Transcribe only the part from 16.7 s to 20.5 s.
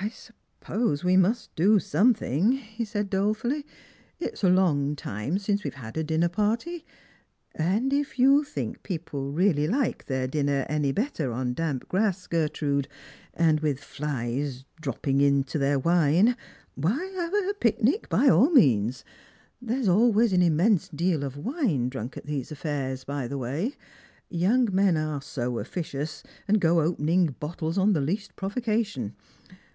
why, have a picnic by all means. There's always an